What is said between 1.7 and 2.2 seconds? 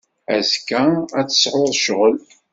ccɣel.